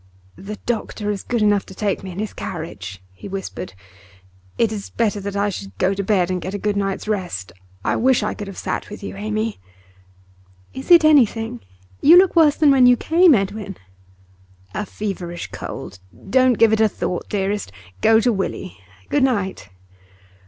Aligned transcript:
'The 0.35 0.55
doctor 0.65 1.11
is 1.11 1.21
good 1.21 1.43
enough 1.43 1.63
to 1.63 1.75
take 1.75 2.01
me 2.03 2.09
in 2.09 2.17
his 2.17 2.33
carriage,' 2.33 3.03
he 3.11 3.27
whispered. 3.27 3.73
'It 4.57 4.71
is 4.71 4.89
better 4.89 5.19
that 5.19 5.35
I 5.35 5.49
should 5.49 5.77
go 5.77 5.93
to 5.93 6.03
bed, 6.03 6.31
and 6.31 6.41
get 6.41 6.55
a 6.55 6.57
good 6.57 6.75
night's 6.75 7.07
rest. 7.07 7.51
I 7.85 7.95
wish 7.97 8.23
I 8.23 8.33
could 8.33 8.47
have 8.47 8.57
sat 8.57 8.89
with 8.89 9.03
you, 9.03 9.15
Amy.' 9.15 9.59
'Is 10.73 10.89
it 10.89 11.05
anything? 11.05 11.59
You 12.01 12.17
look 12.17 12.35
worse 12.35 12.55
than 12.55 12.71
when 12.71 12.87
you 12.87 12.97
came, 12.97 13.35
Edwin.' 13.35 13.77
'A 14.73 14.87
feverish 14.87 15.51
cold. 15.51 15.99
Don't 16.31 16.57
give 16.57 16.73
it 16.73 16.81
a 16.81 16.89
thought, 16.89 17.29
dearest. 17.29 17.71
Go 18.01 18.19
to 18.21 18.33
Willie. 18.33 18.79
Good 19.09 19.21
night! 19.21 19.69